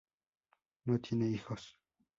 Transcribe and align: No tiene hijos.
No 0.85 0.97
tiene 0.99 1.27
hijos. 1.31 1.77